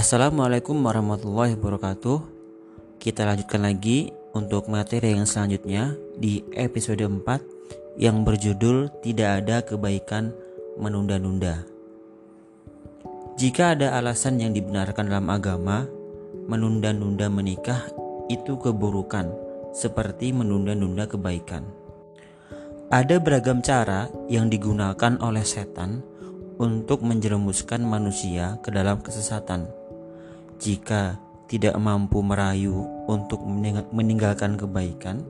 [0.00, 2.24] Assalamualaikum warahmatullahi wabarakatuh.
[2.96, 10.32] Kita lanjutkan lagi untuk materi yang selanjutnya di episode 4 yang berjudul Tidak ada kebaikan
[10.80, 11.68] menunda-nunda.
[13.36, 15.84] Jika ada alasan yang dibenarkan dalam agama,
[16.48, 17.84] menunda-nunda menikah
[18.32, 19.28] itu keburukan,
[19.76, 21.68] seperti menunda-nunda kebaikan.
[22.88, 26.00] Ada beragam cara yang digunakan oleh setan
[26.56, 29.79] untuk menjerumuskan manusia ke dalam kesesatan.
[30.60, 31.16] Jika
[31.48, 33.40] tidak mampu merayu untuk
[33.90, 35.24] meninggalkan kebaikan,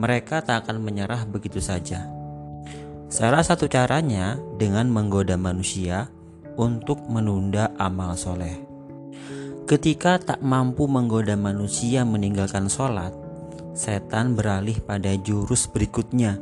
[0.00, 2.08] mereka tak akan menyerah begitu saja.
[3.12, 6.08] Salah satu caranya dengan menggoda manusia
[6.56, 8.56] untuk menunda amal soleh.
[9.68, 13.12] Ketika tak mampu menggoda manusia meninggalkan sholat,
[13.76, 16.40] setan beralih pada jurus berikutnya,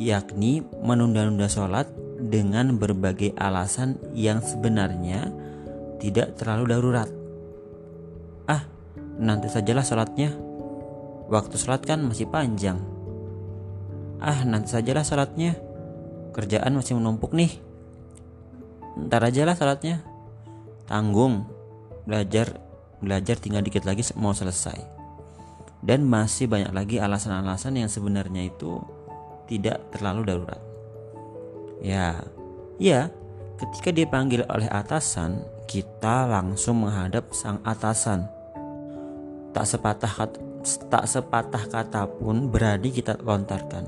[0.00, 5.28] yakni menunda-nunda sholat dengan berbagai alasan yang sebenarnya
[6.00, 7.19] tidak terlalu darurat.
[9.20, 10.32] Nanti sajalah sholatnya.
[11.28, 12.80] Waktu sholat kan masih panjang.
[14.16, 15.60] Ah, nanti sajalah sholatnya.
[16.32, 17.52] Kerjaan masih menumpuk nih.
[18.96, 20.00] Ntar aja lah sholatnya.
[20.88, 21.44] Tanggung.
[22.08, 22.56] Belajar,
[23.04, 24.80] belajar tinggal dikit lagi mau selesai.
[25.84, 28.80] Dan masih banyak lagi alasan-alasan yang sebenarnya itu
[29.44, 30.60] tidak terlalu darurat.
[31.80, 32.20] Ya,
[32.76, 33.08] ya,
[33.60, 38.39] ketika dipanggil oleh atasan, kita langsung menghadap sang atasan.
[39.50, 40.38] Tak sepatah kata,
[40.86, 43.86] tak sepatah kata pun berani kita lontarkan.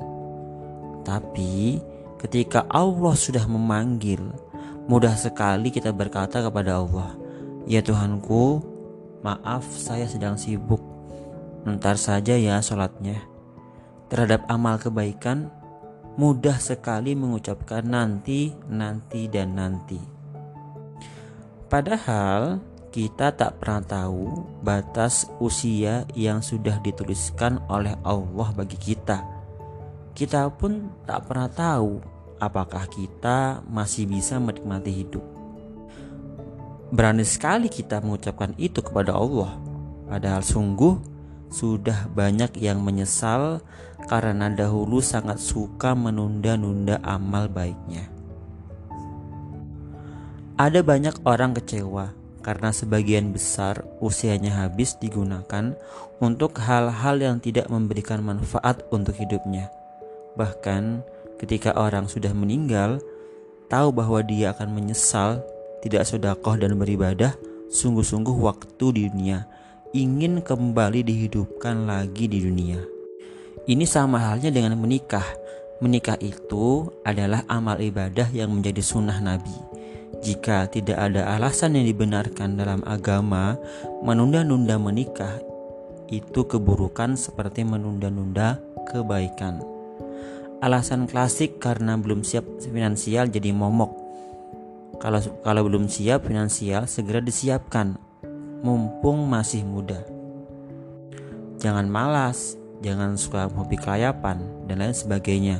[1.06, 1.78] Tapi
[2.18, 4.22] ketika Allah sudah memanggil,
[4.90, 7.14] mudah sekali kita berkata kepada Allah,
[7.66, 8.62] "Ya Tuhanku,
[9.22, 10.82] maaf saya sedang sibuk.
[11.62, 13.22] Ntar saja ya sholatnya."
[14.10, 15.48] Terhadap amal kebaikan,
[16.20, 19.96] mudah sekali mengucapkan nanti, nanti, dan nanti.
[21.72, 22.60] Padahal
[22.92, 29.24] kita tak pernah tahu batas usia yang sudah dituliskan oleh Allah bagi kita.
[30.12, 32.04] Kita pun tak pernah tahu
[32.36, 35.24] apakah kita masih bisa menikmati hidup.
[36.92, 39.56] Berani sekali kita mengucapkan itu kepada Allah,
[40.12, 41.00] padahal sungguh
[41.48, 43.64] sudah banyak yang menyesal
[44.04, 48.12] karena dahulu sangat suka menunda-nunda amal baiknya.
[50.60, 55.78] Ada banyak orang kecewa karena sebagian besar usianya habis digunakan
[56.18, 59.70] untuk hal-hal yang tidak memberikan manfaat untuk hidupnya.
[60.34, 61.06] Bahkan
[61.38, 62.98] ketika orang sudah meninggal,
[63.70, 65.40] tahu bahwa dia akan menyesal,
[65.80, 67.32] tidak sodakoh dan beribadah,
[67.72, 69.48] sungguh-sungguh waktu di dunia
[69.92, 72.80] ingin kembali dihidupkan lagi di dunia.
[73.68, 75.24] Ini sama halnya dengan menikah.
[75.84, 79.52] Menikah itu adalah amal ibadah yang menjadi sunnah Nabi.
[80.20, 83.56] Jika tidak ada alasan yang dibenarkan dalam agama,
[84.04, 85.40] menunda-nunda menikah
[86.12, 88.60] itu keburukan seperti menunda-nunda
[88.92, 89.64] kebaikan.
[90.60, 93.96] Alasan klasik karena belum siap finansial jadi momok.
[95.00, 97.98] Kalau kalau belum siap finansial segera disiapkan
[98.62, 100.06] mumpung masih muda.
[101.58, 104.38] Jangan malas, jangan suka hobi kelayapan
[104.70, 105.58] dan lain sebagainya.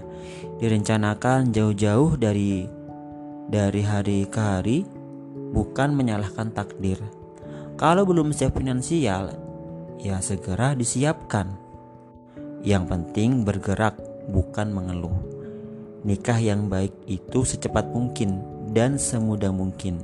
[0.63, 2.71] Direncanakan jauh-jauh dari
[3.53, 4.89] dari hari ke hari
[5.53, 6.97] bukan menyalahkan takdir.
[7.77, 9.37] Kalau belum siap finansial,
[10.01, 11.61] ya segera disiapkan.
[12.65, 14.01] Yang penting bergerak,
[14.33, 15.13] bukan mengeluh.
[16.09, 18.41] Nikah yang baik itu secepat mungkin
[18.73, 20.01] dan semudah mungkin,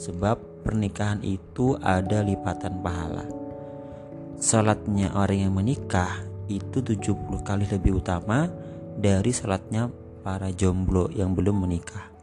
[0.00, 3.28] sebab pernikahan itu ada lipatan pahala.
[4.40, 8.48] Salatnya orang yang menikah itu 70 kali lebih utama
[8.96, 9.92] dari salatnya
[10.24, 12.15] para jomblo yang belum menikah.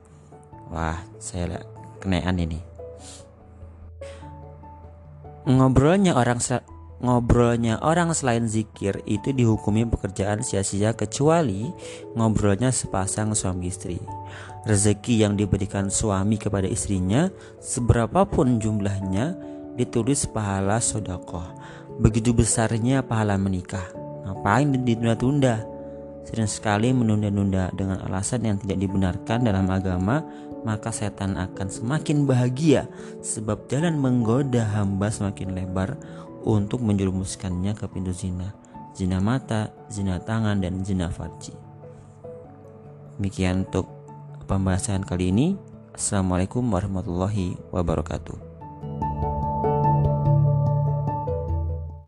[0.72, 1.63] Wah, saya
[2.00, 2.59] kenaan ini.
[5.44, 6.40] Ngobrolnya orang
[7.03, 11.68] ngobrolnya orang selain zikir itu dihukumi pekerjaan sia-sia kecuali
[12.16, 13.99] ngobrolnya sepasang suami istri.
[14.64, 17.28] Rezeki yang diberikan suami kepada istrinya,
[17.59, 19.35] seberapapun jumlahnya,
[19.76, 21.43] ditulis pahala sodakoh.
[21.99, 23.84] Begitu besarnya pahala menikah.
[24.23, 25.67] Ngapain ditunda-tunda?
[26.23, 30.23] Sering sekali menunda-nunda dengan alasan yang tidak dibenarkan dalam agama,
[30.64, 32.88] maka setan akan semakin bahagia
[33.20, 35.96] sebab jalan menggoda hamba semakin lebar
[36.44, 38.52] untuk menjerumuskannya ke pintu zina,
[38.96, 41.56] zina mata, zina tangan, dan zina farji.
[43.20, 43.88] Demikian untuk
[44.50, 45.48] pembahasan kali ini.
[45.94, 48.53] Assalamualaikum warahmatullahi wabarakatuh.